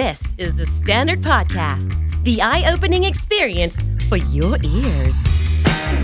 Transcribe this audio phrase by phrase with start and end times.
[0.00, 1.90] This is the Standard Podcast,
[2.24, 3.76] the eye opening experience
[4.08, 5.16] for your ears.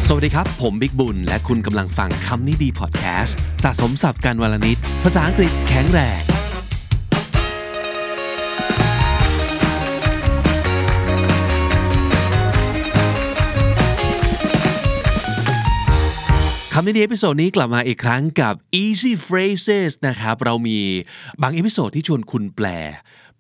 [0.06, 6.22] สวัสดีครับ ผมบิ๊กบุญ และคุณกำลังฟังคำนี้ดีพอดแคสต์สะสมศัพท์กันวันละนิด ภาษาอังกฤษแข็งแรง
[16.74, 20.78] คำนี้ดี episode นี้กลับมาอีกครั้งกับ easy phrases นะครับ เรามี
[21.42, 22.68] บาง episode ที่ชวนคุณแปล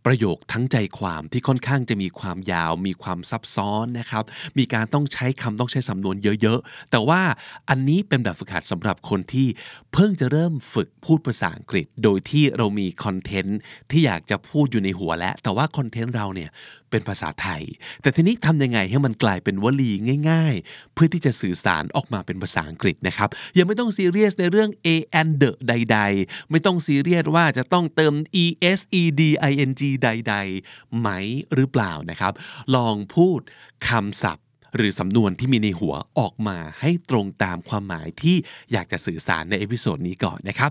[0.06, 4.24] ประโยคทั้งใจความที่ค่อนข้างจะมีความยาว มีความซับซ้อนนะครับ
[4.58, 7.20] มีการต้องใช้คำต้องใช้สำนวนเยอะๆ แต่ว่า
[7.68, 9.48] อันนี้เป็นแบบฝึกหัดสำหรับคนที่
[9.92, 13.58] เพิ่งจะเริ่มฝึกพูดภาษาอังกฤษ โดยที่เรามีคอนเทนต์
[13.90, 16.50] ที่อยากจะพูดอยู่ในหัวแล้วแต่ว่าคอนเทนต์เราเนี่ย
[16.90, 17.62] เป็นภาษาไทย
[18.02, 19.90] แต่ทีนี้ทำยังไงให้มันกลายเป็นวลี
[20.30, 23.28] ง่าย ๆ เพื่อที่จะสื่อสารออกมาเป็นภาษาอังกฤษนะครับ
[23.58, 24.88] ยังไม่ต้องซีเรียสในเรื่อง a
[25.20, 28.44] and the ใด ๆ ไม่ต้องซีเรียสว่าจะต้องเติม e
[28.78, 30.34] s e d i n g ใด
[30.66, 31.08] ๆ ไหม
[31.54, 32.32] หรือเปล่านะครับ
[32.74, 33.40] ลองพูด
[33.88, 38.36] คำศัพท์ หรือสำนวนที่มีในหัวออกมาให้ตรงตามความหมายที่
[38.72, 40.70] อยากจะสื่อสารใน episode นี้ก่อนนะครับ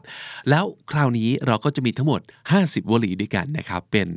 [0.49, 2.21] แล้วคราวนี้เราก็จะมีทั้งหมด
[2.55, 4.09] 50 วลีด้วยกันนะครับ เป็น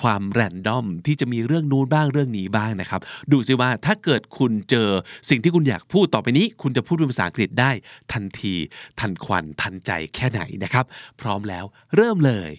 [0.00, 3.00] ความ random ที่จะมีเรื่องนู้นบ้างเรื่องนี้บ้างนะครับ
[3.32, 4.88] ดูซิว่าถ้าเกิดคุณเจอ
[5.28, 7.70] สิ่งที่คุณอยากพูดต่อไปนี้ คุณจะพูดเป็นภาษาอังกฤษได้
[8.12, 8.54] ทันที
[9.00, 10.84] ทันควันทันใจแค่ไหนนะครับ
[11.20, 11.64] พร้อมแล้ว
[11.96, 12.50] เริ่มเลย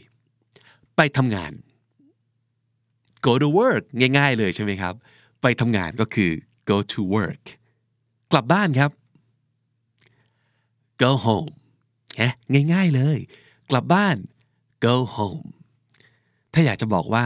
[0.98, 1.52] ไปทำงาน
[3.26, 3.84] go to work
[4.18, 4.96] ง่าย ๆ เลยใช่ไหมครับ
[5.42, 6.32] ไปทำงานก็คือ
[6.70, 7.44] go to work
[8.32, 8.92] กลับบ้านครับ
[11.02, 11.54] go home
[12.22, 12.34] ฮะ
[12.74, 13.20] ง่ายๆเลย
[13.70, 14.16] กลับบ้าน
[14.86, 15.50] go home
[16.54, 17.26] ถ้าอยากจะบอกว่า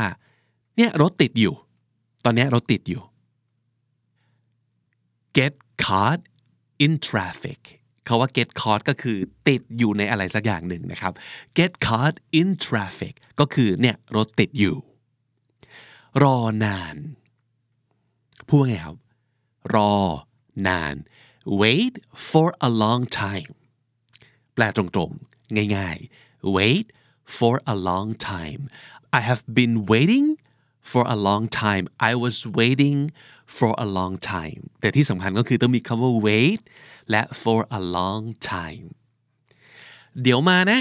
[0.77, 1.55] เนี่ยรถติดอยู่
[2.25, 3.01] ตอนนี้รถติดอยู่
[5.37, 5.53] get
[5.83, 6.21] caught
[6.85, 7.59] in traffic
[8.05, 11.13] เขาว่า get caught ก็คือติดอยู่ในอะไรสักอย่างหนึ่งนะครับ
[11.57, 14.75] get caught in traffic ก็คือเนี่ยรถติดอยู่
[16.23, 16.95] รอนาน
[18.47, 18.97] พูดว่าไงครับ
[19.75, 19.93] รอ
[20.67, 20.95] นาน
[21.61, 21.93] wait
[22.29, 23.51] for a long time
[24.53, 26.85] แปลตรงๆ ง่ายๆ wait
[27.37, 28.61] for a long time
[29.19, 30.27] I have been waiting
[30.91, 32.99] for a long time I was waiting
[33.57, 36.61] for a long time แต่ที่สำคัญก็คือต้องมีคำว่า wait
[37.09, 38.23] และ for a long
[38.53, 38.85] time
[40.21, 40.79] เดี๋ยวมานะ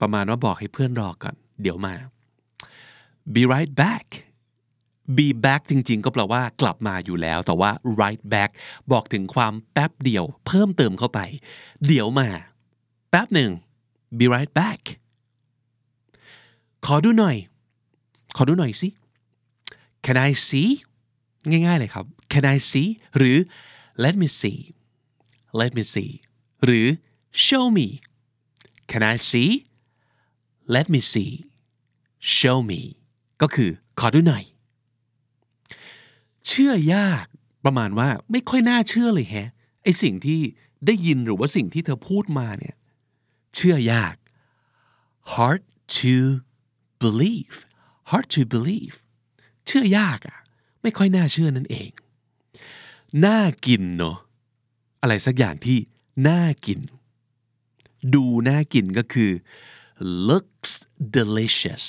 [0.00, 1.94] ประมาณว่าบอกให้เพื่อนรอก่อน เดี๋ยวมา
[3.34, 4.06] be right back
[5.16, 7.70] be back จริง ๆ ก็แปลว่ากลับมาอยู่แล้ว แต่ว่า
[8.00, 8.50] right back
[8.92, 11.20] บอกถึงความแป๊บเดียว เพิ่มเติมเข้าไป
[11.86, 12.28] เดี๋ยวมา
[13.10, 13.50] แป๊บหนึ่ง
[14.18, 14.82] be right back
[16.86, 17.36] ขอดูหน่อย
[18.36, 18.88] ขอดูหน่อยสิ
[20.04, 20.70] can I see
[21.50, 23.38] ง่าย ๆ เลยครับ can I see หรือ
[24.04, 24.60] let me see
[25.60, 26.10] let me see
[26.64, 26.86] หรือ
[27.46, 27.88] show me
[28.90, 29.50] can I see
[30.74, 31.32] let me see
[32.38, 32.80] show me
[33.42, 33.70] ก็คือ
[34.00, 34.44] ขอดูหน่อย
[36.48, 37.26] เชื่อยาก
[37.64, 39.50] ประมาณว่าไม่ค่อยน่าเชื่อเลยแฮะ
[39.82, 40.40] ไอสิ่งที่
[40.86, 42.74] ได้ยินหรือว่าสิ่งที่เธอพูดมาเนี่ย
[43.54, 44.14] เชื่อยาก
[45.34, 45.62] hard
[45.98, 46.16] to
[47.02, 47.56] believe
[48.10, 48.96] hard to believe
[49.66, 50.38] เชื่อยากอะ
[50.82, 51.90] ไม่ค่อยน่าเชื่อนั่นเอง
[53.26, 54.16] น่ากินเนาะ
[55.02, 55.78] อะไรสักอย่างที่
[56.28, 56.80] น่ากิน
[58.14, 59.30] ดูน่ากินก็คือ
[60.28, 60.72] looks
[61.16, 61.84] delicious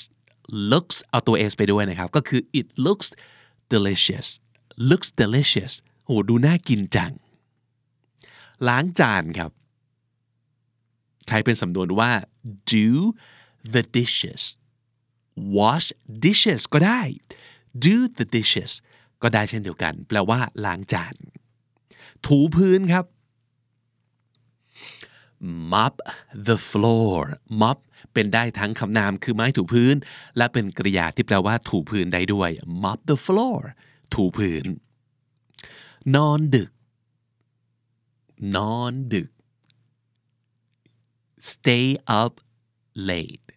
[0.71, 3.09] looks เอาตัว s ไปด้วยนะครับ ก็คือ it looks
[3.73, 4.27] delicious
[4.89, 5.73] looks delicious
[6.05, 7.11] โหดูน่ากินจัง
[8.67, 9.51] ล้างจานครับ
[11.27, 12.11] ใช้เป็นสำนวนว่า
[12.73, 12.87] do
[13.73, 14.43] the dishes
[15.57, 15.87] wash
[16.25, 17.01] dishes ก็ได้
[17.85, 18.73] do the dishes
[19.21, 21.15] ก็ได้เช่นเดียวกัน แปลว่าล้างจาน
[22.25, 23.05] ถูพื้นครับ
[25.71, 25.95] mop
[26.47, 27.17] the floor
[27.61, 27.77] mop
[28.13, 29.95] เป็นได้ทั้งคำนามคือไม้ถูพื้น
[30.37, 32.49] และเป็นกริยาที่แปลว่าถูพื้นได้ด้วย
[32.83, 33.59] mop the floor
[34.13, 34.65] ถูพื้น
[36.15, 36.71] นอนดึก
[38.55, 39.29] นอนดึก
[41.51, 41.87] stay
[42.21, 42.33] up
[43.09, 43.47] late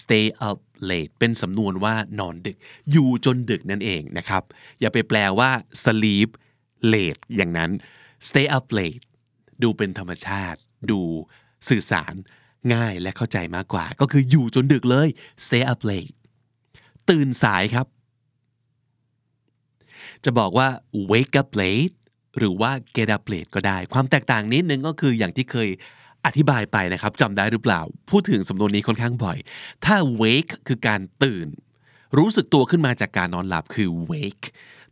[0.00, 0.58] stay up
[0.90, 2.56] late เป็นสำนวนว่านอนดึก
[2.90, 4.42] อยู่จนดึกนั่นเองนะครับ
[4.80, 5.50] อย่าไปแปลว่า
[5.82, 6.28] sleep
[6.92, 7.70] late อย่างนั้น
[8.28, 9.04] stay up late
[9.62, 10.60] ดูเป็นธรรมชาติ
[10.90, 11.00] ดู
[11.68, 12.14] สื่อสาร
[12.74, 15.08] ง่ายและเข้าใจมากกว่า ก็คืออยู่จนดึกเลย
[15.46, 16.14] stay up late
[17.10, 17.86] ตื่นสายครับ
[20.24, 20.68] จะบอกว่า
[21.10, 21.96] wake up late
[22.38, 25.68] หรือว่า get up late ก็ได้ ความแตกต่างนิดนึงก็คืออย่างที่เคย
[26.26, 27.80] อธิบายไปนะครับจำได้หรือเปล่า
[28.10, 29.38] พูดถึงสำนวนนี้ค่อนข้างบ่อย
[29.84, 31.48] ถ้า wake คือการตื่น
[32.18, 34.46] รู้สึกตัวขึ้นมาจากการนอนหลับคือ wake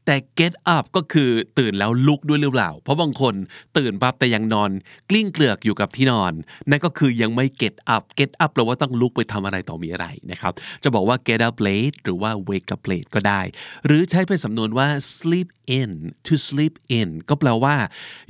[0.07, 3.35] แต่ get up ก็คือตื่นแล้วลุกด้วยหรือเปล่า เพราะบางคน
[3.79, 4.71] ตื่นปั๊บแต่ยังนอน
[5.11, 6.33] กลิ้งเกลือกอยู่กับที่นอน
[6.71, 10.53] นั่นก็คือยังไม่ get up get up แปลว่าต้องลุกไปทำอะไรต่อมีอะไรนะครับ
[10.83, 13.41] จะบอกว่า get up late หรือว่า wake up late ก็ได้
[13.87, 15.49] หรือใช้เป็นสำนวนว่า sleep
[15.81, 15.91] in
[16.27, 17.77] to sleep in ก็แปลว่า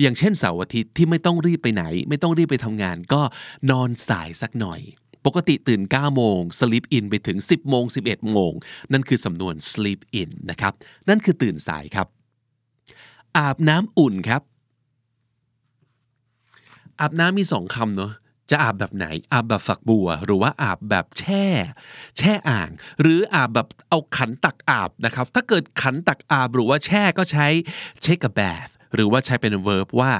[0.00, 3.22] อย่างเช่นเสาร์อาทิตย์ที่ไม่ต้องรีบไปไหน ไม่ต้องรีบไปทำงาน ก็
[3.70, 4.82] นอนสายสักหน่อย
[5.26, 8.52] ปกติตื่น 9 โมง sleep in ไปถึง 10 โมง 11 โมง
[8.92, 10.72] นั่นคือสำนวน sleep in นะครับ
[11.08, 12.06] นั่นคือตื่นสายครับ
[13.36, 14.42] อาบน้ำอุ่นครับ
[17.00, 18.12] อาบน้ำมีสองคำเนาะ
[18.50, 21.44] จะอาบแบบไหน อาบแบบฝักบัว หรือว่าอาบแบบแช่
[22.18, 27.46] แช่อ่าง หรืออาบแบบเอาขันตักอาบนะครับ ถ้าเกิดขันตักอาบหรือว่าแช่ก็ใช้
[28.04, 30.12] take a bath หรือว่าใช้เป็น verb ว่า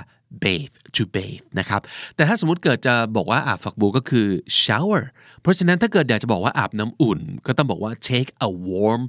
[0.43, 1.81] bathe to bathe นะครับ
[2.17, 4.27] แต่ถ้าสมมติเกิดจะบอกว่าอาบฝักบัวก็คือ
[4.63, 5.03] shower
[5.43, 9.03] เพราะฉะนั้นถ้าเกิดอยากจะบอกว่าอาบน้ำอุ่น ก็ต้องบอกว่า take a warm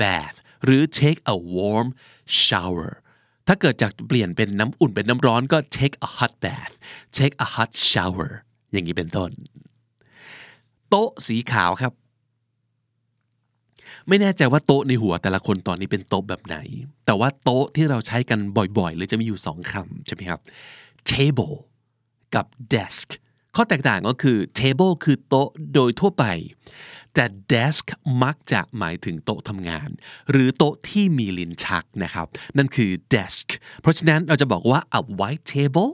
[0.00, 1.86] bath หรือ take a warm
[2.44, 2.90] shower
[3.48, 6.74] ถ้าเกิดจากเปลี่ยนเป็นน้ำอุ่นเป็นน้ำร้อนก็ take a hot bath
[7.18, 8.30] take a hot shower
[8.72, 9.30] อย่างนี้เป็นต้น
[10.88, 11.92] โต๊ะสีขาวครับ
[14.08, 16.56] ไม่แน่ใจว่าโต๊ะในหัวแต่ละคนตอนนี้เป็นโต๊ะแบบไหน
[17.06, 18.38] แต่ว่าโต๊ะที่เราใช้กัน
[18.78, 20.40] บ่อยๆหรือจะมีอยู่สองคำใช่ไหมครับ
[21.10, 21.54] table
[22.34, 23.06] กับ desk
[23.56, 26.24] ข้อแตกต่างก็คือ table คือโต๊ะโดยทั่วไป
[27.14, 27.84] แต่ desk
[28.22, 29.88] มักจะหมายถึงโต๊ะทำงาน
[30.30, 33.46] หรือโต๊ะที่มีลิ้นชักนะครับ นั่นคือ desk
[33.80, 35.90] เพราะฉะนั้นเราจะบอกว่า a white table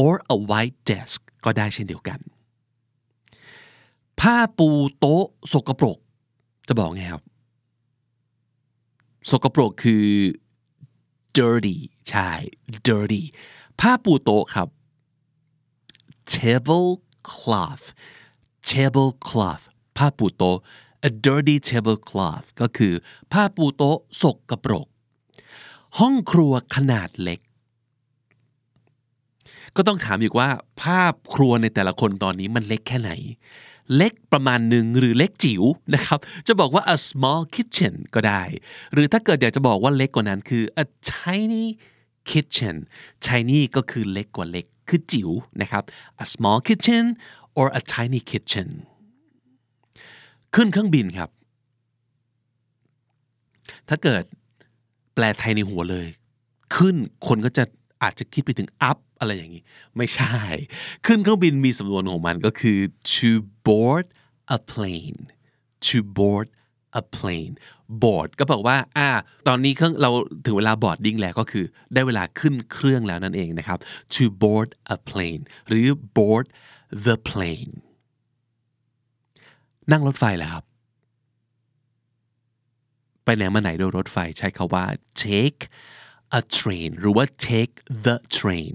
[0.00, 2.18] or a white desk ก็ได้เช่นเดียวกัน
[4.20, 4.68] ผ้าปู
[4.98, 5.98] โต๊ะสกปรก
[6.68, 7.22] จะบอกไงครับ
[9.30, 10.06] สกปรกคือ
[11.38, 11.76] dirty
[12.08, 12.30] ใช่
[12.88, 13.22] dirty
[13.80, 14.68] ผ้าปูโต๊ะครับ
[16.32, 17.86] tablecloth
[18.68, 19.64] tablecloth
[19.96, 20.58] ผ้าปูโต๊ะ
[21.08, 22.94] a dirty tablecloth ก็คือ
[23.32, 24.86] ผ้าปูโต๊ะสกปรก
[25.98, 27.40] ห้องครัวขนาดเล็ก
[29.76, 30.48] ก็ต้องถามอีกว่า
[30.82, 33.12] ภาพครัวในแต่ละคนตอนนี้มันเล็กแค่ไหน
[33.96, 35.62] เล็กประมาณหนึ่งหรือเล็กจิ๋ว
[35.94, 38.42] นะครับ จะบอกว่า a small kitchen ก็ได้
[38.92, 41.66] หรือถ้าเกิดอยากจะบอกว่าเล็กกว่านั้นคือ a tiny
[42.30, 42.76] kitchen
[43.26, 45.82] tiny ก็คือเล็กกว่าเล็กคือจิ๋วนะครับ
[46.24, 47.04] a small kitchen
[47.58, 48.68] or a tiny kitchen
[50.54, 51.30] ขึ้นเครื่องบินครับ
[53.88, 54.22] ถ้าเกิด
[55.14, 56.06] แปลไทยในหัวเลย
[56.76, 56.96] ขึ้น
[57.26, 57.64] คนก็จะ
[58.04, 59.62] อาจจะคิดไปถึง up อะไรอย่างนี้
[59.96, 60.36] ไม่ใช่
[61.06, 62.78] ขึ้นเครื่องบินมีสำนวนของมันก็คือ
[63.12, 63.30] to
[63.66, 64.04] board
[64.56, 65.20] a plane
[65.86, 66.46] to board
[67.00, 67.54] a plane
[68.02, 69.08] board ก็บอกว่าอ่า
[69.48, 70.10] ตอนนี้เครื่องเรา
[70.44, 71.64] ถึงเวลา boarding แล้วก็คือ
[71.94, 73.78] ได้เวลาขึ้นเครื่องแล้วนั่นเองนะครับ
[74.14, 75.86] to board a plane หรือ
[76.16, 76.46] board
[77.06, 77.72] the plane
[79.92, 80.64] นั่งรถไฟแหละครับ
[83.24, 84.84] ไปไหนมาไหนโดยรถไฟใช้คาว่า
[85.22, 85.62] take
[86.38, 87.74] a train หรือว่า take
[88.06, 88.74] the train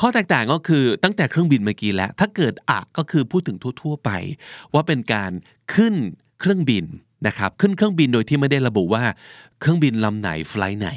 [0.00, 4.10] ข้อแตกต่างก็คือตั้งแต่เครื่องบินเมื่อกี้แล้ว ถ้าเกิดอะก็คือพูดถึงทั่วๆไป
[4.74, 5.32] ว่าเป็นการ
[5.74, 5.94] ขึ้น
[6.40, 6.84] เครื่องบิน
[7.26, 9.04] นะครับขึ้นเครื่องบินโดยที่ไม่ได้ระบุว่า
[9.60, 10.88] เครื่องบินลำไหนไฟล์ไหน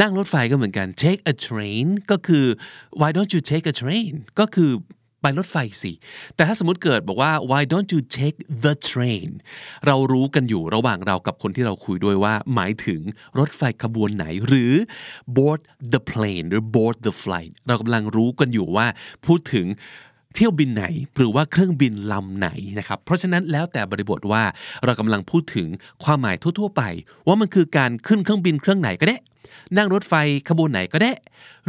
[0.00, 2.44] นั่งรถไฟก็เหมือนกัน take a train ก็คือ
[3.00, 4.70] why don't you take a train ก็คือ
[5.22, 5.92] ไปรถไฟสิ
[6.34, 9.28] แต่ถ้าสมมติเกิดบอกว่า why don't you take the train
[9.86, 13.00] เรารู้กันอยู่ระหว่างเรากับคนที่เราคุยด้วยว่า หมายถึง
[13.38, 14.72] รถไฟขบวนไหน หรือ
[15.36, 15.60] board
[15.92, 18.86] the plane หรือ board the flight เรากำลังรู้กันอยู่ว่า
[19.26, 19.66] พูดถึง
[20.34, 20.84] เที่ยวบินไหน
[21.16, 22.48] หรือว่าเครื่องบินลำไหน
[22.78, 24.44] นะครับ เพราะฉะนั้นแล้วแต่บริบทว่า
[24.84, 25.68] เรากำลังพูดถึง
[26.04, 26.82] ความหมายทั่ว ๆ ไป
[27.26, 29.18] ว่ามันคือการขึ้นเครื่องบินเครื่องไหนก็ได้
[29.76, 30.14] นั่งรถไฟ
[30.48, 31.12] ขบวนไหนก็ได้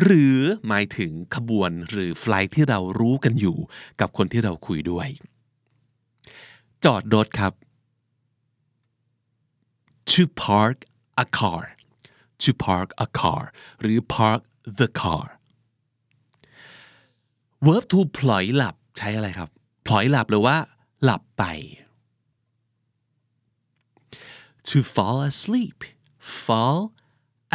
[0.03, 0.37] หรือ
[0.67, 3.57] หมายถึงขบวนหรือไฟล์ที่เรารู้กันอยู่
[3.99, 5.07] กับคนที่เราคุยด้วย
[6.85, 7.53] จอดรถครับ
[10.11, 10.77] to park
[11.23, 11.63] a car
[12.41, 13.43] to park a car
[13.81, 14.41] หรือ park
[14.79, 15.25] the car
[17.65, 19.49] verb to พลอยหลับใช้อะไรครับ
[19.85, 20.55] พลอยหลับหรือว่า
[21.03, 21.43] หลับไป
[24.67, 25.77] to fall asleep
[26.45, 26.79] fall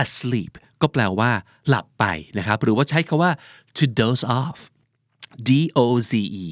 [0.02, 1.30] asleep ก็แปลว่า
[1.68, 2.04] หลับไป
[2.38, 3.32] นะครับ หรือว่าใช้คาว่า
[3.76, 4.58] to doze off
[5.48, 5.50] d
[5.84, 6.12] o z
[6.44, 6.46] e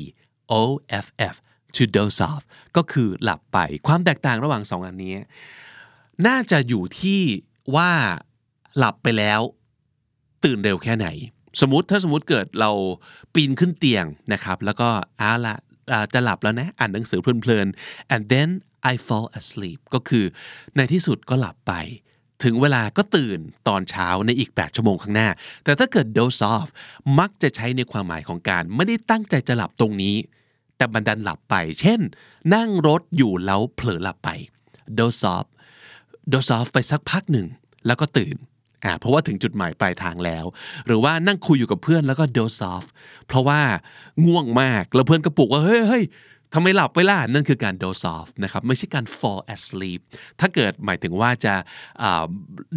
[0.60, 0.62] o
[1.04, 1.34] f f
[1.76, 2.42] to doze off
[2.76, 5.14] ก็คือหลับไป ความแตกต่างระหว่างสองอันนี้
[6.26, 7.20] น่าจะอยู่ที่
[7.76, 7.90] ว่า
[8.78, 9.40] หลับไปแล้ว
[10.44, 11.06] ตื่นเร็วแค่ไหน
[11.60, 12.70] สมมติถ้าสมมติเกิดเรา
[13.34, 14.88] ปีนขึ้นเตียงนะครับ แล้วก็
[15.20, 15.54] อาละ
[15.92, 18.50] อ่าจะหลับแล้วนะอ่านหนังสือเพลินๆ and then
[18.92, 20.24] I fall asleep ก็คือ
[20.76, 21.74] ในที่สุดก็หลับไป
[22.44, 25.28] ถึงเวลาก็ตื่นตอนเช้าในอีก 8 ชั่วโมงข้างหน้า
[25.64, 26.68] แต่ถ้าเกิด doze off
[27.18, 30.16] มักจะใช้ในความหมายของการ ไม่ได้ตั้งใจจะหลับตรงนี้
[30.76, 32.00] แต่บันดันหลับไป เช่น
[32.54, 34.30] นั่งรถอยู่แล้วเผลอหลับไป
[34.98, 35.46] doze off
[36.32, 37.46] doze off ไปสักพักหนึ่ง
[37.86, 38.36] แล้วก็ตื่น
[38.84, 40.44] อ่าเพราะว่าถึงจุดหมายปลายทางแล้ว
[40.86, 42.84] หรือว่านั่งคุยอยู่กับเพื่อนแล้วก็ doze off
[43.26, 43.60] เพราะว่า
[44.26, 46.04] ง่วงมากแล้วเพื่อนก็ปลุกว่าเฮ้ยเฮ้ย
[46.54, 50.00] ทำไมหลับไปล่ะ นั่นคือการ doze off นะครับ ไม่ใช่การ fall asleep
[50.40, 51.54] ถ้าเกิดหมายถึงว่าจะ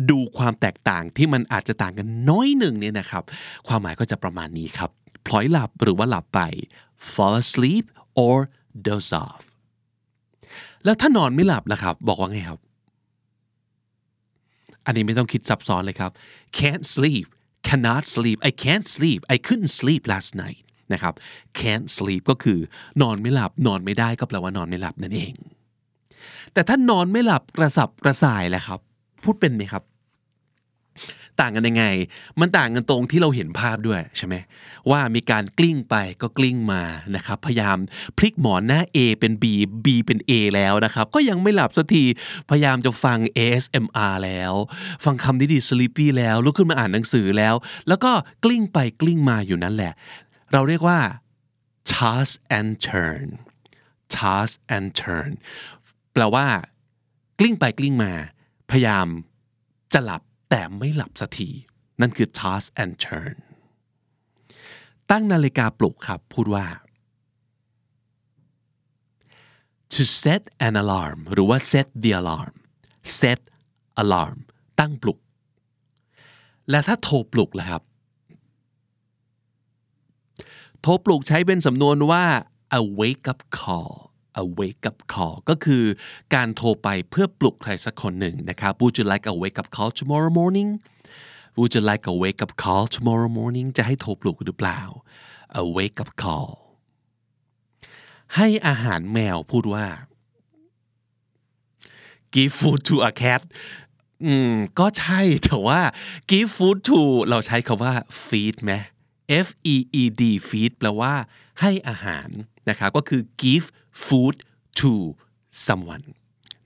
[0.09, 3.23] ดูความแตกต่างที่มันอาจจะต่างกันน้อยหนึ่งเนี่ยนะครับ
[3.67, 4.91] ความหมายก็จะประมาณนี้ครับ
[5.25, 6.41] พลอยหลับหรือว่าหลับไป
[7.13, 7.85] fall asleep
[8.25, 8.35] or
[8.85, 9.43] doze off
[10.83, 12.59] แล้วถ้านอนไม่หลับล่ะครับ บอกว่าไงครับ
[14.87, 16.11] อันนี้ไม่ต้องคิดซับซ้อนเลยครับ
[16.59, 17.27] can't sleep
[17.67, 20.61] cannot sleep I can't sleep I couldn't sleep last night
[20.93, 21.13] นะครับ
[21.59, 22.59] can't sleep ก็คือ
[23.01, 25.33] นอนไม่หลับ นอนไม่ได้ก็แปลว่านอนไม่หลับนั่นเอง
[26.53, 28.79] แต่ถ้านอนไม่หลับกระสับกระส่ายแหละครับ
[29.23, 29.83] พูดเป็นไหมครับ
[31.41, 31.85] ต่างกันยังไง
[32.39, 34.35] มันต่างกันตรงที่เราเห็นภาพด้วยใช่ไหม
[34.89, 36.83] ว่ามีการกลิ้งไปก็กลิ้งมา
[37.15, 37.77] นะครับพยายาม
[38.17, 39.45] พลิกหมอนหน้า A เป็น B
[39.85, 42.03] B เป็น A แล้วนะครับ ก็ยังไม่หลับสักที
[42.49, 44.53] พยายามจะฟัง ASMR แล้ว
[45.05, 47.55] ฟังคำดีดี sleepy แล้วลุกขึ้นมาอ่านหนังสือแล้ว
[47.87, 48.11] แล้วก็
[48.43, 49.93] กลิ้งไปกลิ้งมาอยู่นั่นแหละ
[50.53, 50.99] เราเรียกว่า
[51.91, 53.27] toss and turn
[54.15, 55.31] toss and turn
[56.13, 56.45] แปลว่า
[57.39, 58.11] กลิ้งไปกลิ้งมา
[58.71, 59.07] พยายาม
[59.93, 61.49] จะหลับ แต่ไม่หลับสักที
[62.01, 63.35] นั่นคือ toss and turn
[65.11, 66.65] ตั้งนาฬิกาปลุกครับ พูดว่า
[69.93, 72.55] to set an alarm หรือว่า set the alarm
[73.19, 73.39] set
[74.03, 74.37] alarm
[74.79, 75.19] ตั้งปลุก
[76.69, 77.83] และถ้าโทรปลุกล่ะครับ
[80.81, 82.25] โทรปลุกใช้เป็นสำนวนว่า
[82.79, 83.95] a wake up call
[84.41, 85.83] a wake up call ก็คือ
[86.35, 90.69] การโทรไปเพื่อปลุกใครสักคนหนึ่งนะครับ Would you like a wake up call tomorrow morning
[91.57, 94.81] Would you like a wake up call tomorrow morning จะให้โทรปลุกหรือเปล่า
[95.61, 96.49] a wake up call
[98.35, 99.85] ให้อาหารแมวพูดว่า
[102.35, 103.41] give food to a cat
[104.25, 105.81] อืมก็ใช่แต่ว่า
[106.29, 107.93] give food to เราใช้คาว่า
[108.25, 108.73] feed ไหม
[109.45, 111.13] F E E D feed แปลว่า
[111.61, 112.29] ให้อาหาร
[112.69, 113.67] นะครับก็คือ give
[114.05, 114.35] food
[114.79, 114.91] to
[115.65, 116.05] someone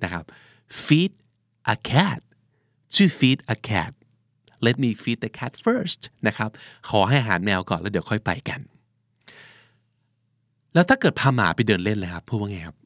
[0.03, 0.25] นะครับ
[0.85, 1.13] feed
[1.73, 2.19] a cat
[2.95, 3.93] to feed a cat
[4.65, 6.49] let me feed the cat first นะครับ
[6.89, 8.59] ขอให้อาหารแมวก่อนแล้วเดี๋ยวค่อยไปกัน
[10.73, 12.77] แล้วถ้าเกิดพาหมาไปเดินเล่นเลยครับพูดว่าไงครับ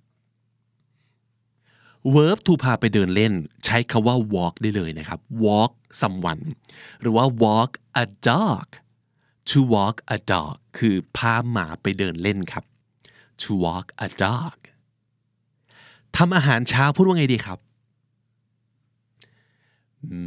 [2.16, 3.34] verb to พาไปเดินเล่น
[3.66, 5.72] ใช้คาว่า walk ได้เลยนะครับ walk
[6.02, 6.44] someone
[7.02, 7.72] หรือว่า walk
[8.04, 8.68] a dog
[9.50, 12.64] to walk a dog คือพาหมาไปเดินเล่นครับ
[13.44, 14.58] to walk a dog
[16.18, 17.60] ทำอาหารเช้าพูดว่าไงดีครับ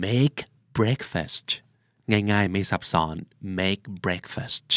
[0.05, 0.38] make
[0.79, 1.47] breakfast
[2.12, 3.17] ง่ายๆ ไม่ซับซ้อน
[3.61, 4.69] make breakfast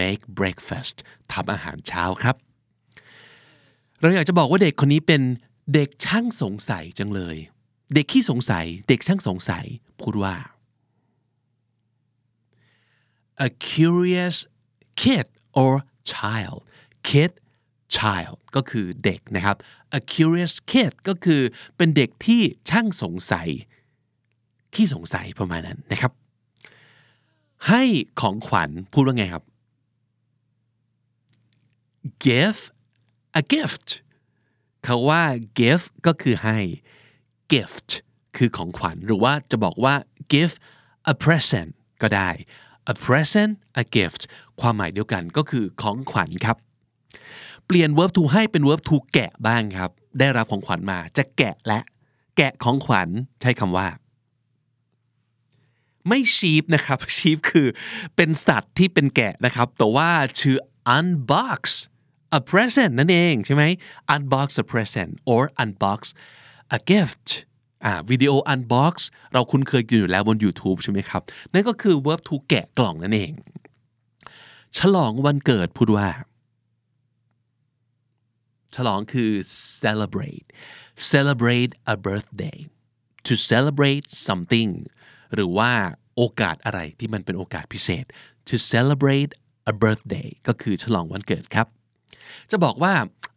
[0.00, 0.96] make breakfast
[1.32, 2.36] ทำอาหารเช้าครับ
[4.00, 5.22] เราอยากจะบอกว่าเด็กคนนี้เป็น
[5.74, 7.36] เด็กช่างสงสัยจังเลย
[7.94, 9.66] เด็กขี้สงสัย เด็กช่างสงสัย
[10.00, 10.34] พูดว่า
[13.46, 14.36] a curious
[15.00, 15.26] kid
[15.62, 15.72] or
[16.12, 16.58] child
[17.08, 17.32] kid
[17.96, 19.56] child ก็คือเด็กนะครับ
[19.98, 21.42] a curious kid ก็คือ
[21.76, 22.40] เป็นเด็กที่
[22.70, 23.48] ช่างสงสัย
[24.74, 26.12] ขี้สงสัยประมาณนั้นนะครับ
[27.68, 27.82] ให้
[28.20, 29.44] ของขวัญพูดว่าไงครับ
[32.26, 32.60] give
[33.40, 33.88] a gift
[34.84, 35.22] เขาว่า
[35.58, 36.58] give ก็คือให้
[37.52, 37.90] gift
[38.36, 39.94] คือของขวัญหรือว่าจะบอกว่า
[40.32, 40.54] give
[41.12, 41.70] a present
[42.02, 42.28] ก็ได้
[42.92, 43.52] a present
[43.82, 44.22] a gift
[44.60, 46.56] ความหมายเดียวกันก็คือของขวัญครับ
[47.66, 51.80] เปลี่ยน verb to ให้เป็น verb to แกะบ้างครับ ได้รับของขวัญมาจะแกะและ
[52.36, 53.08] แกะของขวัญ
[53.40, 53.86] ใช้คำว่า
[56.08, 57.68] ไม่ sheep นะครับ sheep คือ
[58.16, 60.56] เป็นสัตว์ที่เป็นแกะนะครับ แต่ว่าชื่อ
[60.96, 61.60] unbox
[62.38, 63.64] a present นั่นเองใช่ไหม
[64.14, 66.00] unbox a present or unbox
[66.76, 67.28] a gift
[67.84, 68.94] อ่าวิดีโอ unbox
[69.32, 73.32] เราคุ้นเคยอยู่แล้วบน YouTube ใช่ไหมครับ นั่นก็คือ verb to แกะกล่องนั่นเอง
[74.76, 76.08] ฉลองวันเกิดพูดว่า
[78.76, 79.30] ฉลองคือ
[79.82, 80.46] celebrate
[81.12, 82.58] celebrate a birthday
[83.26, 84.70] to celebrate something
[85.34, 85.72] หรือว่า
[86.16, 88.04] โอกาสอะไรที่มันเป็นโอกาสพิเศษ
[88.48, 89.32] to celebrate
[89.72, 91.66] a birthday ก็คือฉลองวันเกิดครับ
[92.50, 92.94] จะบอกว่า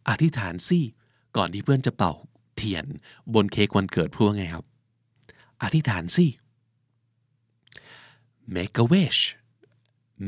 [0.08, 0.80] อธิษฐานสิ
[1.36, 2.12] ก่อนที่เพื่อนจะเป่า
[2.56, 2.84] เทียน
[3.34, 4.64] บนเค้กวันเกิดพูดว่าไงครับ
[5.62, 6.26] อธิษฐานสิ
[8.54, 9.20] make a wish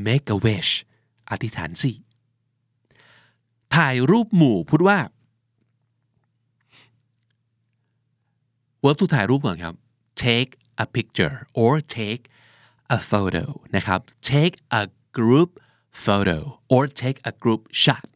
[0.06, 0.70] make a wish
[1.30, 1.92] อธิษฐานสิ
[3.74, 4.98] ถ่ายรูปหมู่พูดว่า
[8.82, 9.74] verb to ถ่ายรูปก่อนครับ
[10.24, 10.50] take
[10.84, 12.22] a picture or take
[12.96, 13.44] a photo
[13.76, 14.00] นะครับ
[14.32, 14.82] take a
[15.18, 15.50] group
[16.04, 16.38] photo
[16.74, 18.06] or take a group shot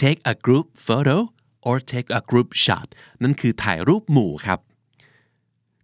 [0.00, 1.16] take a group photo
[1.68, 2.88] or take a group shot
[3.22, 4.60] นั่นคือถ่ายรูปหมู่ครับ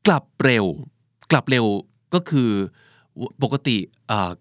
[0.07, 0.67] กลับเร็ว
[1.31, 1.67] กลับเร็ว
[2.15, 2.51] ก็คือ
[3.43, 3.77] ปกติ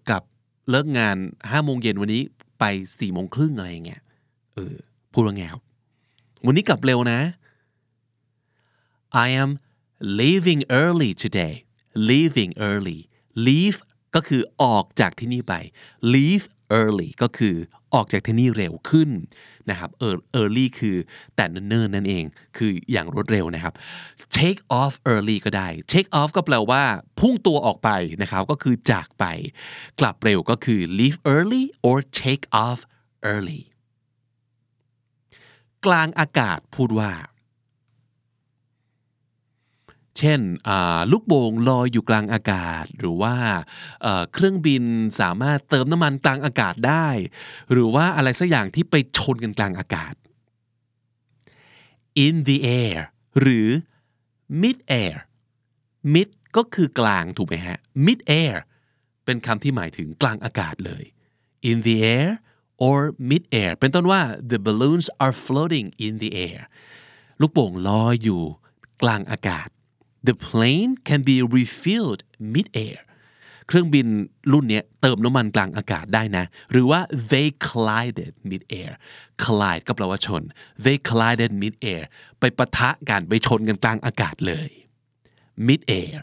[0.08, 0.24] กลับ
[0.70, 1.16] เลิกงาน
[1.50, 2.22] ห้าโมงเย็นวันนี้
[2.58, 2.64] ไป
[2.98, 4.02] สี่โมงครึ่งอะไรอย่างเงี้ย
[4.54, 4.76] เออ
[5.12, 5.62] พูดว่าไงครับ
[6.46, 7.20] วันนี้กลับเร็วนะ
[9.24, 9.50] I am
[10.20, 11.54] leaving early today
[12.08, 13.00] leaving early
[13.46, 13.78] leave
[14.14, 15.54] ก็คือออกจากที่นี่ไป
[16.14, 16.46] leave
[16.80, 17.56] early ก็คือ
[17.94, 19.10] ออกจากที่นี่เร็วขึ้น
[19.70, 19.90] นะครับ
[20.40, 20.96] early คือ
[21.36, 22.24] แต่เนิ่นๆนั่นเอง
[22.56, 23.74] คืออย่างรวดเร็วนะครับ
[24.36, 26.82] take off early ก็ได้ take off ก็แปลว่า
[27.20, 27.90] พุ่งตัวออกไป
[28.22, 29.24] นะครับ ก็คือจากไป
[30.00, 32.80] กลับเร็วก็คือ leave early or take off
[33.32, 33.62] early
[35.86, 37.12] กลางอากาศพูดว่า
[40.18, 40.40] เช่น
[41.10, 43.34] ลูกโป่งลอยอยู่กลางอากาศ หรือว่า
[44.32, 44.84] เครื่องบิน
[45.20, 47.08] สามารถเติมน้ำมันกลางอากาศได้
[47.72, 50.14] หรือว่าอะไรสักอย่างที่ไปชนกันกลางอากาศ
[52.26, 52.98] in the air
[53.40, 53.68] หรือ
[54.62, 55.16] mid air
[56.14, 58.54] mid ก็คือกลางถูกไหมฮะ mid air
[59.24, 61.04] เป็นคำที่หมายถึงกลางอากาศเลย
[61.70, 62.30] in the air
[62.88, 62.98] or
[63.30, 64.20] mid air เป็นต้นว่า
[64.50, 66.60] the balloons are floating in the air
[67.40, 68.42] ลูกโป่งลอยอยู่
[69.02, 69.68] กลางอากาศ
[70.28, 72.20] the plane can be refilled
[72.54, 73.00] mid air
[73.66, 74.06] เครื่องบิน
[74.52, 78.92] รุ่นนี้เติมน้ำมันกลางอากาศได้นะ หรือว่า they collided mid air
[79.44, 80.42] collide ก็แปลว่าชน
[80.84, 82.02] they collided mid air
[82.40, 84.70] ไปปะทะกันไปชนกันกลางอากาศเลย
[85.66, 86.16] mid air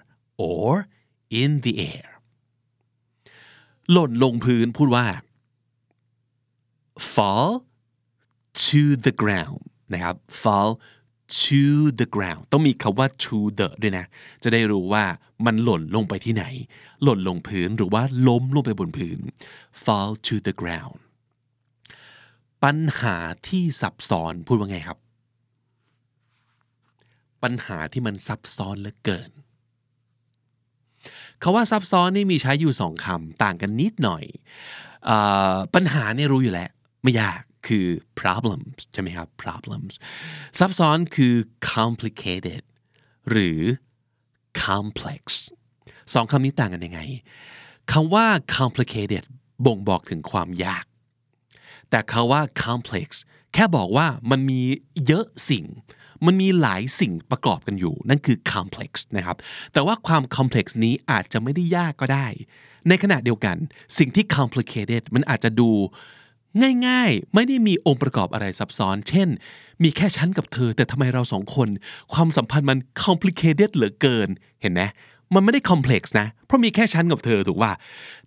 [0.51, 0.71] or
[1.41, 2.07] in the air
[3.91, 5.05] หล่นลงพื้นพูดว่า
[7.13, 7.49] fall
[8.65, 9.59] to the ground
[9.93, 10.71] นะครับ fall
[11.41, 11.61] to
[11.99, 14.05] the ground ต้องมีคาว่า to the ด้วยนะ
[14.43, 15.03] จะได้รู้ว่า
[15.45, 16.45] มันหล่นลงไปที่ไหน
[17.03, 19.17] หล่นลงพื้นหรือว่าล้มลงไปบนพื้น
[19.83, 20.99] fall to the ground
[22.63, 24.99] ปัญหาที่ซับซ้อนพูดว่าไงครับ
[27.43, 29.29] ปัญหาที่มันซับซ้อนเหลือเกิน
[31.41, 34.23] คาว่าซับซ้อนนี่มีใช้อยู่สองคำต่างกันนิดหน่อย
[35.09, 35.11] อ
[35.75, 36.69] ปัญหาเนี่ยรู้อยู่แล้ว
[37.03, 37.85] ไม่ยากคือ
[38.19, 39.93] problems ใช่ไหมครับ problems
[40.59, 41.35] ซับซ้อนคือ
[41.73, 42.63] complicated
[43.29, 43.61] หรือ
[44.63, 45.23] complex
[46.13, 47.01] สองคำนี้ต่างกันยังไง
[47.91, 48.25] คำว่า
[48.57, 49.23] complicated
[49.65, 50.85] บ่งบอกถึงความยาก
[51.89, 53.07] แต่คาว่า complex
[53.53, 54.61] แค่บอกว่ามันมี
[55.07, 55.65] เยอะสิ่ง
[56.25, 59.37] มันมีหลายสิ่งประกอบกันอยู่ นั่นคือ complex นะครับ
[59.73, 62.27] แต่ว่าความ complex นี้อาจจะไม่ได้ยากก็ได้
[62.87, 63.57] ในขณะเดียวกัน
[63.97, 65.69] สิ่งที่ complicated มันอาจจะดู
[66.87, 69.29] ง่ายๆ ไม่ได้มีองค์ประกอบอะไรซับซ้อน เช่น
[69.83, 71.69] มีแค่ฉันกับเธอ แต่ทำไมเราสองคน
[72.13, 74.29] ความสัมพันธ์มัน complicated เหลือเกิน
[74.61, 74.81] เห็นไหม
[75.33, 77.71] มันไม่ได้ complex นะ เพราะมีแค่ฉันกับเธอถูกว่า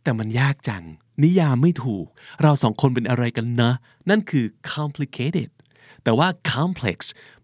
[0.03, 0.85] แต่มันยากจัง
[1.25, 2.07] นิยามไม่ถูก
[2.43, 3.73] เราสองคนเป็นอะไรกันนะ
[4.11, 5.51] นั่นคือ complicated
[6.05, 6.99] แต่ว่า complex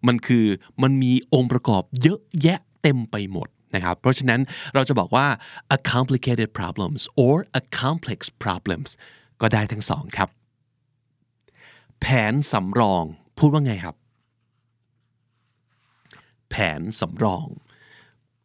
[0.06, 0.44] มันคือ
[0.82, 4.40] มันมีองค์ประกอบเยอะแยะเต็มไปหมดนะครับ เพราะฉะนั้น
[4.74, 5.26] เราจะบอกว่า
[5.76, 8.90] a complicated problems or a complex problems
[9.40, 10.28] ก็ได้ทั้งสองครับ
[12.00, 13.04] แผนสำรอง
[13.38, 13.96] พูดว่าไงครับ
[16.50, 17.46] แผนสำรอง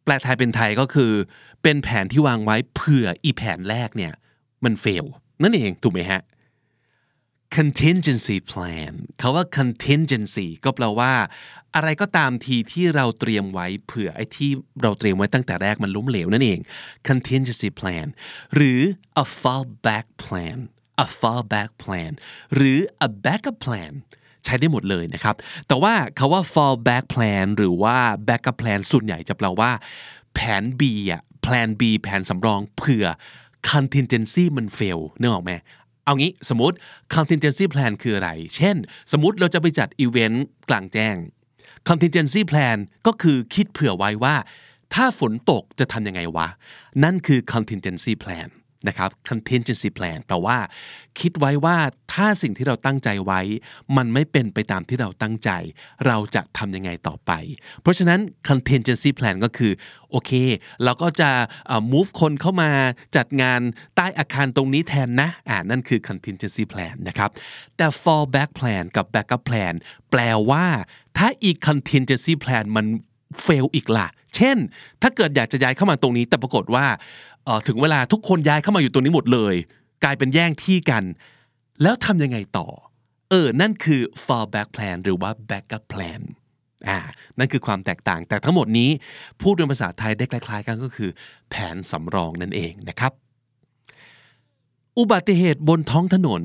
[0.04, 1.12] แปลไทยเป็นไทยก็คือ
[1.62, 4.12] เป็นแผนที่วางไว้เผื่ออีแผนแรกเนี่ย
[4.64, 5.04] มันเฟล
[5.42, 6.20] นั่นเองถูกไหมฮะ
[7.56, 11.12] contingency plan คาว่า contingency ก็แปลว่า
[11.74, 14.50] อะไรก็ตามทีที่เราเตรียมไว้เผื่อไอ้ที่
[14.82, 16.58] เราเตรียมไว้ตั้งแต่แรกมันล้มเหลวนั่นเอง
[17.08, 18.06] contingency plan
[18.54, 18.80] หรือ
[19.22, 20.58] a fallback plan
[21.04, 22.10] a fallback plan
[22.54, 23.92] หรือ a backup plan
[24.44, 25.34] ใช้ได้หมดเลยนะครับ
[25.68, 27.96] แต่ว่าคาว่า fallback plan หรือว่า
[28.28, 29.70] backup plan ส่วนใหญ่จะแปลว่า
[30.34, 33.06] แผน B อะ plan B แผนสำรองเผื่อ
[33.70, 35.52] contingency มัน fail นึกออกไหม
[36.04, 36.76] เอางี้สมมติ
[37.14, 38.76] contingency plan คืออะไร เช่น
[39.12, 41.16] สมมติเราจะไปจัดอีเวนต์กลางแจ้ง
[41.88, 44.34] contingency plan ก็คือคิดเผื่อไว้ว่า
[44.94, 46.48] ถ้าฝนตกจะทำยังไงวะ
[47.04, 48.48] นั่นคือ contingency plan
[48.88, 50.58] นะครับ contingency plan แปลว่า
[51.20, 51.76] คิดไว้ว่า
[52.12, 53.40] ถ้าสิ่งที่เราตั้งใจไว้
[53.96, 55.50] มันไม่เป็นไปตามที่เราตั้งใจ
[56.06, 57.32] เราจะทำยังไงต่อไป
[57.82, 59.72] เพราะฉะนั้น contingency plan ก็คือ
[60.10, 60.30] โอเค
[60.84, 61.30] เราก็จะ
[61.92, 62.70] move คนเข้ามา
[63.16, 63.60] จัดงาน
[63.96, 67.30] ใต้อาคารตรงนี้แทนนะอ่านั่นคือ contingency plan นะครับ
[67.76, 69.74] แต่ fallback plan กับ backup plan
[70.10, 70.20] แปล
[70.50, 70.66] ว่า
[71.16, 72.86] ถ้าอีก contingency plan มัน
[73.46, 74.56] fail อีกล่ะ เช่น
[75.02, 76.86] ถ้าเกิดอยากจะย้ายเข้ามาตรงนี้ แต่ปรากฏว่า
[77.66, 79.54] ถึงเวลาทุกคนย้ายเข้ามาอยู่ตรงนี้หมดเลย
[80.04, 81.04] กลายเป็นแย่งที่กัน
[81.82, 82.68] แล้วทำยังไงต่อ
[83.30, 86.20] เออ นั่นคือ fallback plan หรือว่า backup plan
[86.88, 86.98] อ่า
[87.38, 88.90] นั่นคือความแตกต่าง แต่ทั้งหมดนี้
[89.40, 91.10] พูดเป็นภาษาไทยได้คล้ายๆ กันก็คือ
[91.50, 93.12] แผนสำรองนั่นเองนะครับ
[94.98, 96.42] อุบัติเหตุบนท้องถนน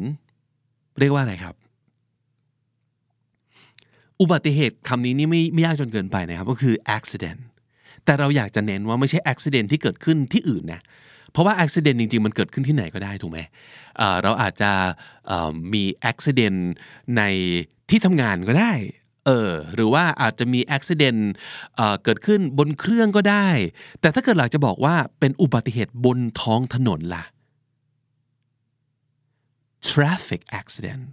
[0.99, 1.55] เรียกว่าอะไรครับ
[4.21, 7.39] อุบัติเหตุคำนี้นี่ไม่ไม่ยากจนเกินไปนะครับ ก็คือ accident
[8.09, 10.81] แต่เราอยากจะเน้นว่าไม่ใช่ accident ที่เกิดขึ้นที่อื่นนะ
[11.31, 13.39] เพราะว่า accident จริง ๆ มันเกิดขึ้นที่ไหนก็ได้ถูกไหม
[13.97, 14.71] เเราอาจจะ
[15.27, 16.59] เอ่อมี accident
[17.17, 17.21] ใน
[17.89, 18.73] ที่ทำงานก็ได้
[19.25, 21.19] เออหรือว่าอาจจะมี accident
[21.75, 23.47] เอ่อเกิดขึ้นบนเครื่องก็ได้
[24.01, 27.23] แต่ถ้าเกิดหลักจะบอกว่าเป็นอุบัติเหตุบนท้องถนนล่ะ
[29.89, 31.03] traffic accident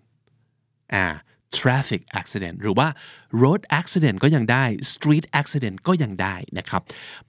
[0.94, 1.06] อ่า
[1.58, 2.88] traffic accident หรือว่า
[3.42, 6.82] road accident ก็ยังได้ street accident ก็ยังได้นะครับ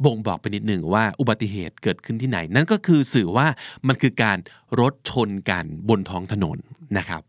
[0.04, 3.48] บ่งบอกไปนิดหนึ่งว่าอุบัติเหตุเกิดขึ้นที่ไหน นั่นก็คือสื่อว่า
[3.88, 4.38] มันคือการ
[4.80, 6.58] รถชนกันบนท้องถนน
[6.98, 7.22] นะครับ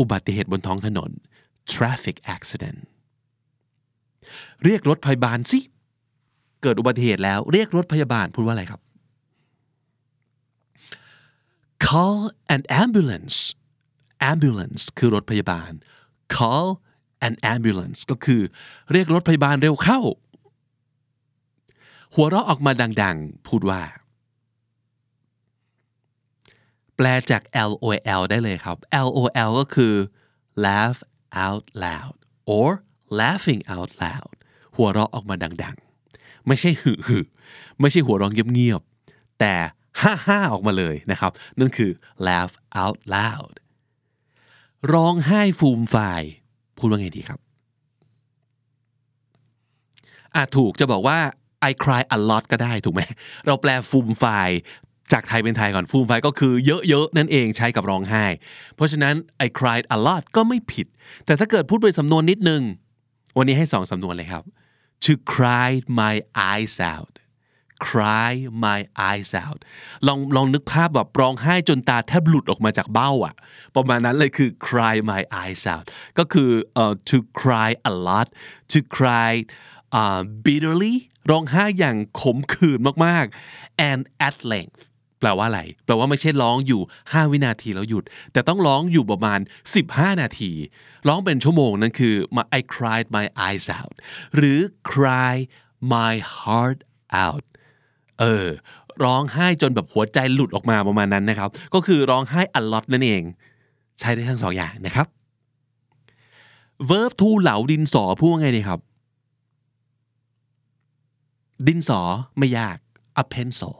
[0.00, 1.10] อุบัติเหตุบนท้องถนน
[1.72, 2.80] traffic accident
[4.64, 5.58] เรียกรถพยาบาลสิ
[6.62, 8.80] เกิดอุบัติเหตุแล้วเรียกรถพยาบาลพูดว่าอะไรครับ
[11.86, 12.20] call
[12.54, 13.36] an ambulance
[14.32, 15.70] ambulance คือรถพยาบาล
[16.36, 16.68] call
[17.26, 18.42] an ambulance ก็คือ
[18.92, 20.00] เรียกรถพยาบาลเร็วเข้า
[22.14, 23.82] หัวเราะออกมาดังๆ พูดว่า
[26.96, 29.94] แปลจาก LOL ได้เลยครับ LOL ก็คือ
[30.66, 31.00] laugh
[31.44, 32.16] out loud
[32.52, 32.70] or
[33.20, 34.34] laughing out loud
[34.76, 37.18] หัวเราะออกมาดังๆ ไม่ใช่หึหึ
[37.80, 39.54] ไม่ใช่หัวเราะเงียบๆ แต่
[40.00, 41.90] ฮ่าฮ่าออกมาเลยนะครับ นั่นคือ
[42.26, 43.52] laugh out loud
[44.92, 46.22] ร้องไห้ฟูมฟาย
[46.78, 47.40] พูดว่าไงดีครับ
[50.34, 51.18] อะถูกจะบอกว่า
[51.70, 53.02] I cry a lot ก็ได้ถูกไหม
[53.46, 54.48] เราแปลฟูมฟาย
[55.12, 56.52] จากไทยเป็นไทยก่อนฟูมฟก็คือ
[56.88, 58.24] เยอะๆ นั่นเองใช้กับร้องไห้
[58.74, 59.14] เพราะฉะนั้น
[59.46, 60.86] I cried a lot ก็ไม่ผิด
[61.24, 62.62] แต่ถ้าเกิดพูดเป็นสำนวนนิดนึง
[63.38, 64.44] วันนี้ให้สองสำนวนเลยครับ
[65.04, 65.70] to cry
[66.00, 66.14] my
[66.50, 67.14] eyes out
[67.88, 68.30] cry
[68.64, 69.60] my eyes out
[70.06, 73.34] ลองลองนึกภาพแบบร้องไห้จนตาแทบหลุดออกมาจากเบ้าอะ
[73.76, 75.86] ประมาณนั้นเลยคือ cry my eyes out
[76.18, 78.28] ก็คือเอ่อ to cry a lot
[78.72, 79.32] to cry
[80.00, 80.94] uh, bitterly
[81.30, 84.82] ร้องไห้อย่างขมขื่นมากๆ and at length
[85.20, 89.40] แปลว่าอะไร แปลว่าไม่ใช่ร้องอยู่ 5 วินาทีแล้วหยุด แต่ต้องร้องอยู่ประมาณ
[89.80, 90.52] 15 นาที
[91.08, 92.14] ร้องเป็นชั่วโมงนั่นคือ
[92.58, 93.94] I cried my eyes out
[94.36, 94.60] หรือ
[94.92, 95.34] cry
[95.94, 96.80] my heart
[97.26, 97.44] out
[98.20, 98.46] เออ
[99.04, 103.22] ร้องไห้จนแบบหัวใจหลุดออกมาประมาณนั้นนะครับ ก็คือร้องไห้ a lot นั่นเอง
[104.00, 105.06] ใช้ได้ทั้งสองอย่างนะครับ
[106.90, 108.80] verb to เหลาดินสอพูดว่าไงดีครับ
[111.66, 112.00] ดินสอ
[112.38, 112.76] ไม่ยาก
[113.22, 113.74] a pencil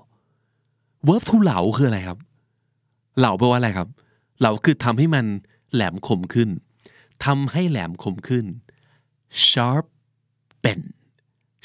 [1.06, 2.18] verb to เหลาคืออะไรครับ
[3.18, 3.88] เหลาแปลว่าอะไรครับ
[4.40, 5.24] เหลาคือทำให้มัน
[5.72, 6.48] แหลมคมขึ้น
[7.24, 8.44] ทำให้แหลมคมขึ้น
[9.48, 10.80] sharpen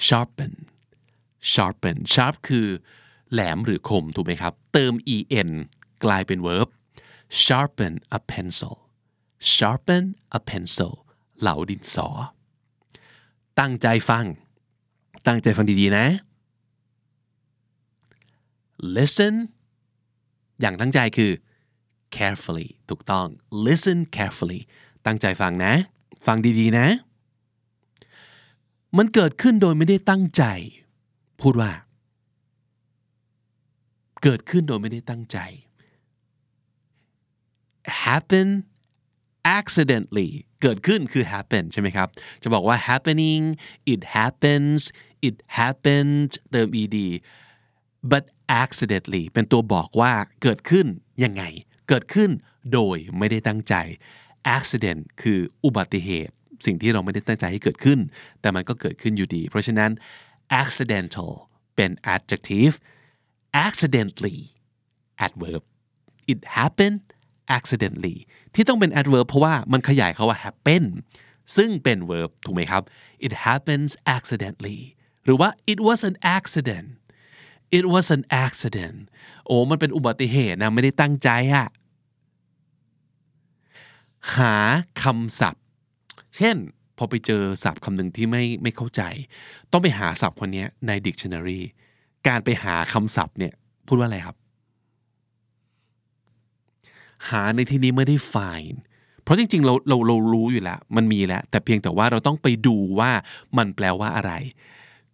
[0.08, 0.53] sharpen
[1.54, 2.67] sharpen sharp คือ
[3.32, 4.93] แหลมหรือคมถูกไหมครับ เติม
[5.39, 5.52] en
[6.04, 6.69] กลายเป็น verb
[7.43, 8.75] sharpen a pencil
[9.54, 10.04] sharpen
[10.38, 10.93] a pencil
[11.39, 12.10] เหลาดินสอ
[13.60, 14.25] ตั้งใจฟัง
[15.28, 16.06] ตั้งใจฟังดีๆนะ
[18.95, 19.36] listen
[20.62, 21.32] อย่างตั้งใจคือ
[22.15, 23.28] carefully ถูกต้อง
[23.65, 24.62] listen carefully
[25.06, 25.73] ตั้งใจฟังนะ
[26.25, 26.88] ฟังดีๆนะ
[28.97, 30.43] มันเกิดขึ้นโดยไม่ได้ตั้งใจ
[31.41, 31.71] พูดว่า
[34.23, 35.38] เกิดขึ้นโดยไม่ได้ตั้งใจ
[38.04, 38.47] happen
[39.58, 40.30] accidentally
[40.62, 42.08] เกิดขึ้นคือ happen ใช่ไหมครับ
[42.43, 43.43] จะบอกว่า happening
[43.93, 44.82] it happens
[45.28, 46.97] it happened เติม ed
[48.12, 48.23] but
[48.62, 50.86] accidentally เป็นตัวบอกว่าเกิดขึ้น
[51.23, 51.43] ยังไง
[51.89, 52.30] เกิดขึ้น
[52.73, 53.75] โดยไม่ได้ตั้งใจ
[54.56, 56.34] accident คืออุบัติเหตุ
[56.65, 57.99] สิ่งที่เราไม่ได้ตั้งใจให้เกิดขึ้น
[58.41, 59.91] แต่มันก็เกิดขึ้นอยู่ดี เพราะฉะนั้น
[60.62, 61.32] accidental
[61.76, 62.76] เป็น adjective
[63.66, 64.40] accidentally
[65.26, 65.64] adverb
[66.32, 67.00] it happened
[67.58, 68.18] accidentally
[68.54, 70.84] ที่ต้องเป็น adverb เพราะว่ามันขยายคาว่า happen
[71.56, 72.84] ซึ่งเป็น verb ถูกไหมครับ
[73.26, 74.80] it happens accidentally
[75.24, 76.88] หรือว่า it was an accident
[77.78, 78.98] it was an accident
[79.46, 81.68] โอ้มันเป็นอุบัติเหตุนะ ไม่ได้ตั้งใจอะ
[84.36, 84.56] หา
[85.02, 85.64] คำศัพท์
[86.38, 86.58] เช่น
[87.00, 89.02] พอไปเจอศัพท์คำหนึ่งที่ไม่ไม่เข้าใจ
[89.72, 91.62] ต้องไปหาศัพท์คนนี้ใน dictionary
[92.28, 93.54] การไปหาคำศัพท์เนี่ย
[93.88, 94.38] พูดว่าอะไรครับ
[97.30, 98.76] หาในที่นี้ไม่ได้ find
[99.24, 103.12] เพราะจริงๆเราเราเรารู้อยู่แล้ว มันมีแล้ว แต่เพียงแต่ว่าเราต้องไปดูว่า
[103.58, 104.32] มันแปลว่าอะไร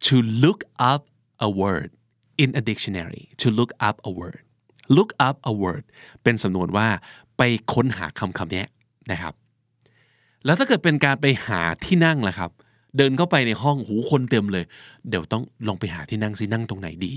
[0.06, 0.60] to look
[0.92, 1.02] up
[1.48, 1.90] a word
[2.44, 4.40] in a dictionary to look up a word
[4.96, 5.84] look up a word
[6.24, 6.88] เป็นสำนวนว่า
[7.38, 7.42] ไป
[7.74, 8.64] ค้นหาคำคำนี้
[9.12, 9.34] นะครับ
[10.46, 12.52] แล้วถ้าเกิดเป็นการไปหาที่นั่งล่ะครับ
[12.98, 14.66] เดินเข้าไปในห้องหูคนเต็มเลย
[15.10, 17.14] เดี๋ยวต้องลองไปหาที่นั่งสินั่งตรงไหนดี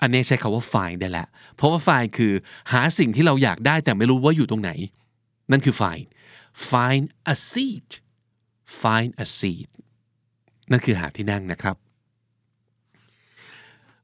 [0.00, 2.32] อันนี้ใช้คาว่า find ได้แหละเพราะว่า find คือ
[2.72, 4.70] หาสิ่งที่เราอยากได้แต่ไม่รู้ว่าอยู่ตรงไหน
[5.50, 6.06] นั่นคือ find
[6.70, 7.90] find a seat
[8.80, 9.68] find a seat
[10.70, 11.76] นั่นคือหาที่นั่งนะครับ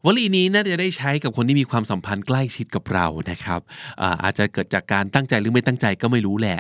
[0.05, 3.61] วลีนี้น่าจะได้ใช้กับคนที่มีความสัมพันธ์ใกล้ชิดกับเรานะครับ
[4.03, 6.59] อาอาจจะเกิดจากการตั้งใจหรือไม่ตั้งใจก็ไม่รู้แหละ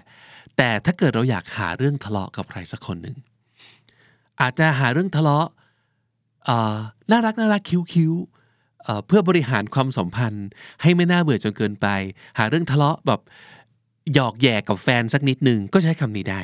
[0.56, 3.16] แต่ถ้าเกิดเราอยากหาเรื่องทะเลาะกับใครสักคนหนึ่ง
[4.40, 5.46] อาจจะหาเรื่องทะเลาะ
[7.10, 10.46] น่ารักน่ารักคิ้วคิ้วๆเอ่อเพื่อบริหารความสัมพันธ์
[10.82, 11.86] ให้ไม่น่าเบื่อจนเกินไป
[12.38, 13.20] หาเรื่องทะเลาะแบบ
[14.14, 16.42] หยอกแย่กับแฟนสักนิดหนึ่งก็ใช้คำนี้ได้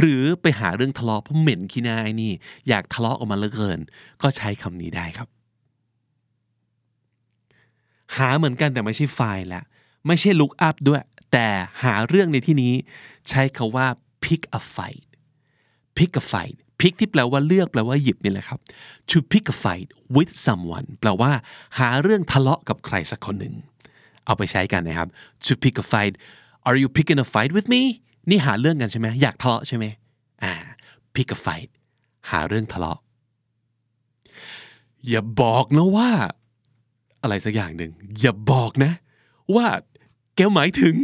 [0.00, 2.32] หรือไปหาเรื่องทะเลาะเพราะเหม็นขี้หน้าไอ้นี่
[2.68, 3.78] อยากทะเลาะออกมาเหลือเกิน
[4.22, 5.28] ก็ใช้คำนี้ได้ครับ
[8.18, 9.62] หาเหมือนกันแต่ไม่ใช่ไฟล์ละ
[10.06, 11.46] ไม่ใช่ look up ด้วย แต่
[11.82, 12.72] หาเรื่องในที่นี้
[13.28, 13.86] ใช้คาว่า
[14.24, 15.04] pick a fight
[15.96, 18.60] pick a fight pick ที่แปลว่าเลือกแปลว่าหยิบนี่แหละครับ
[19.10, 21.30] to pick a fight with someone แปลว่า
[21.78, 23.54] หาเรื่องทะเลาะกับใครสักคนหนึ่ง
[24.26, 25.08] เอาไปใช้กันนะครับ
[25.44, 26.14] to pick a fight
[26.66, 27.82] are you picking a fight with me
[28.30, 29.84] นี่หาเรื่องกันใช่ไหมอยากทะเลาะใช่ไหม
[30.42, 30.52] อ่า
[31.14, 31.70] pick a fight
[32.30, 32.98] หาเรื่องทะเลาะ
[35.08, 36.10] อย่าบอกนะว่า
[37.22, 38.92] อะไรสักอย่างหนึ่งอย่าบอกนะ
[39.54, 39.66] ว่า
[40.36, 40.94] แกหมายถึง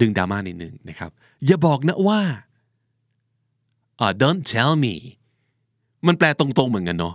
[0.00, 1.10] ดึงดราม่านิดหนึ่งนะครับ
[1.46, 2.20] อย่าบอกนะว่า
[4.00, 4.94] อ่า don't tell me
[6.06, 7.14] มันแปลตรงๆเหมือนกันเนาะ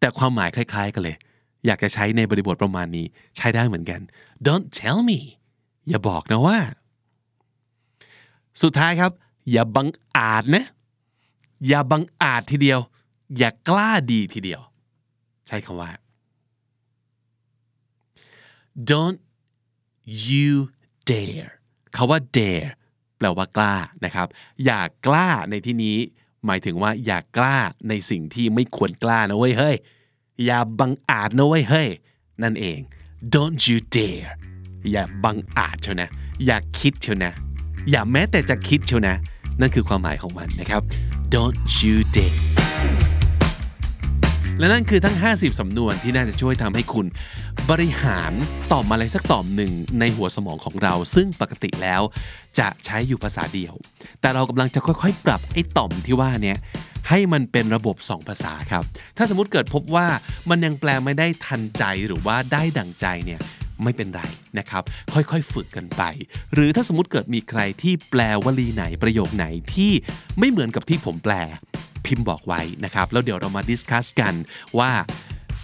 [0.00, 1.16] แต่ความหมายคล้าย ๆ กันเลย
[1.66, 4.00] อยากจะใช้ในบริบทประมาณนี้ ใช้ได้เหมือนกัน
[4.46, 5.18] don't tell me
[5.88, 6.58] อย่าบอกนะว่า
[8.62, 9.12] สุดท้ายครับ
[9.52, 10.64] อย่าบังอาจนะ
[11.68, 12.80] อย่าบังอาจทีเดียว
[13.38, 14.60] อย่ากล้าดีทีเดียว
[15.48, 15.90] ใช้คำว่า
[18.90, 19.20] don't
[20.26, 20.50] you
[21.10, 21.50] dare
[21.96, 22.68] คาว่า dare
[23.18, 24.26] แปลว่ากล้านะครับ
[24.64, 25.96] อย่ากล้าในที่นี้
[26.46, 27.56] หมายถึงว่าอย่ากล้า
[27.88, 29.76] ในสิ่งที่ไม่ควรกล้านะเว้ยเฮ้ย
[30.44, 31.88] อย่าบังอาจนะเว้ยเฮ้ย
[32.42, 32.78] นั่นเอง
[33.34, 34.28] don't you dare
[34.90, 36.08] อย่าบังอาจเชียวนะ
[36.46, 37.32] อย่าคิดเชียวนะ
[37.90, 39.14] อย่าแม้แต่จะคิดเชียวนะ
[39.60, 40.82] นั่นคือความหมายของมันนะครับ
[41.34, 42.63] don't you dare
[44.58, 47.06] และนั่นคือทั้ง 50 สำนวนที่น่าจะช่วยทำให้คุณ
[47.70, 48.32] บริหาร
[48.72, 52.02] ตอบมอะไรสักตอบหนึ่งในหัวสมองของเรา ซึ่งปกติแล้ว
[52.58, 53.74] จะใช้อยู่ภาษาเดียว
[54.20, 56.58] แต่เรากำลังจะค่อยๆ ปรับไอ้ต่อมที่ว่าเนี้ย
[57.08, 58.84] ให้มันเป็นระบบ 2 ภาษาครับ
[59.16, 60.06] ถ้าสมมติเกิดพบว่า
[60.50, 63.40] มันยังแปลไม่ได้ทันใจหรือว่าได้ดั่งใจเนี่ย
[63.82, 64.22] ไม่เป็นไร
[64.58, 66.02] นะครับ ค่อยๆ ฝึกกันไป
[66.54, 69.92] หรือถ้าสมมติเกิดมีใครที่แปลวลีไหนประโยคไหนที่
[70.38, 71.34] ไม่เหมือนกับที่ผมแปล
[72.06, 74.34] พิมพ์บอกไว้นะครับแล้วเดี๋ยวเรามาดิสคัสกัน
[74.78, 74.90] ว่า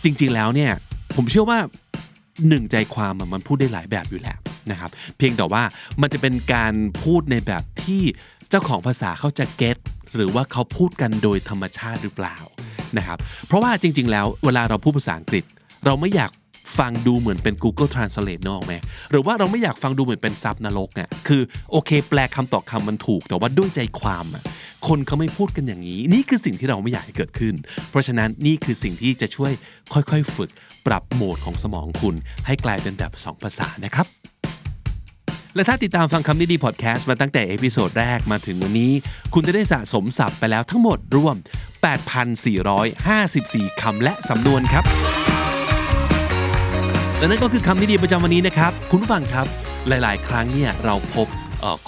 [0.05, 0.73] จริง ๆ แล้วเนี่ย
[1.17, 1.59] ผมเชื่อว่า
[2.49, 4.39] หนึ่งใจความมันพูดได้หลายแบบอยู่แล้ว
[4.71, 5.63] นะครับเพียงแต่ว่า
[6.01, 8.03] มันจะเป็นการพูดในแบบที่
[8.51, 9.77] เจ้าของภาษาเขาจะเก็ต
[10.17, 12.37] หรือว่าเขาพูดกันโดยธรรมชาติหรือเปล่า
[12.99, 15.45] นะครับเพราะว่าจริง ๆ แล้วเวลาเราพูดภาษาอังกฤษ
[15.87, 16.31] เราไม่อยาก
[16.79, 18.75] ฟังดูเหมือนเป็น Google Translate นึกออกไหม
[19.11, 24.43] หรือว่าเราไม่อยากฟังดูเหมือนเป็นซับนรกอะคือโอเค แปลคำต่อคำมันถูก แต่ว่าด้วยใจความอะ
[24.89, 27.55] คนเขาไม่พูดกันอย่างนี้ นี่คือสิ่งที่เราไม่อยากให้เกิดขึ้น
[27.91, 29.53] เพราะฉะนั้นนี่คือสิ่งที่จะช่วย
[29.93, 30.51] ค่อยๆ ฝึก
[30.87, 32.15] ปรับโหมดของสมองคุณ
[32.47, 34.07] ให้กลายเป็นแบบ 2 ภาษานะครับ
[35.55, 38.93] และถ้าติดตามฟังคำนี้ดีพอดแคสต์มาตั้งแต่ episode แรกมาถึงวันนี้
[39.35, 41.37] คุณจะได้สะสมศัพท์ไปแล้วทั้งหมดรวม
[42.63, 44.85] 8,454 คำและสำนวนครับ
[47.19, 49.47] และนั่นก็คือคำนิดีประจำวันนี้นะครับ คุณผู้ฟังครับ
[49.89, 51.27] หลาย ๆ ครั้งเนี่ยเราพบ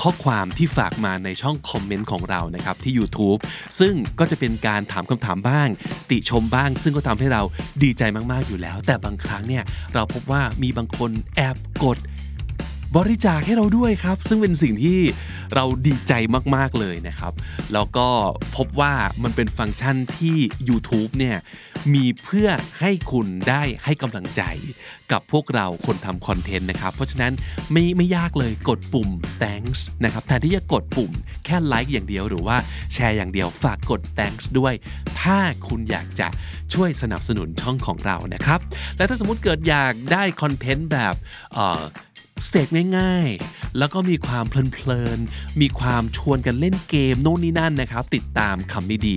[0.00, 3.40] ข้อความที่ฝากมาในช่องคอมเมนต์ของเรานะครับที่ YouTube
[3.80, 5.68] ซึ่งก็จะเป็นการถามคำถามบ้าง
[6.10, 7.42] ติชมบ้าง ซึ่งก็ทำให้เรา
[7.82, 11.98] ดีใจมากๆอยู่แล้ว แต่บางครั้งเนี่ยเราพบว่ามีบางคนแอบกด
[12.96, 15.00] บริจาคให้เราด้วยครับ ซึ่งเป็นสิ่งที่
[15.54, 16.12] เราดีใจ
[16.56, 17.32] มากๆเลยนะครับ
[17.72, 18.08] แล้วก็
[18.56, 20.36] พบว่ามันเป็นฟังก์ชันที่
[20.68, 21.36] YouTube เนี่ย
[21.94, 22.48] มีเพื่อ
[22.80, 24.42] ให้คุณได้ให้กำลังใจ
[25.12, 27.32] กับพวกเราคนทำคอนเทนต์นะครับ เพราะฉะนั้น
[27.72, 29.08] ไม่ไม่ยากเลยกดปุ่ม
[29.40, 31.12] thanks นะครับแทนที่จะกดปุ่ม
[31.44, 32.56] แค่ไลค์อย่างเดียวหรือว่า
[32.94, 34.74] แชร์อย่างเดียวฝากกด thanks ด้วย
[35.20, 36.28] ถ้าคุณอยากจะ
[36.74, 38.60] ช่วยสนับสนุนช่องของเรานะครับ
[38.96, 41.14] และถ้าสมมุติเกิดอยากได้คอนเทนต์แบบ
[42.46, 42.68] เสพ
[42.98, 49.16] ง่ายๆ แล้วก็มีความเพลินๆ มีความชวนกันเล่นเกมโน่นนี่นั่นนะครับ ติดตามคำนี้ดี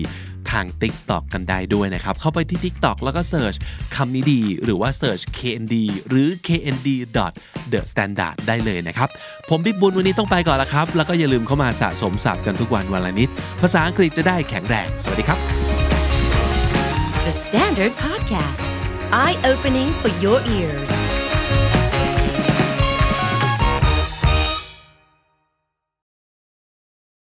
[0.51, 3.55] ทาง TikTok กันได้ด้วยนะครับ เข้าไปที่ TikTok แล้วก็ search
[3.95, 5.75] คำนี้ดี หรือว่า search KND
[6.10, 6.89] หรือ KND
[7.71, 9.10] the standard ได้เลยนะครับ
[9.49, 13.30] ผมบิ๊กบุญวันนี้ต้องไปก่อนแล้วครับ แล้วก็อย่าลืมเข้ามาสะสมศัพท์กันทุกวันวันละนิด
[13.62, 15.39] ภาษาอังกฤษจะได้แข็งแรง สวัสดีครับ
[17.25, 18.65] The Standard Podcast,
[19.12, 21.04] eye opening for your ears.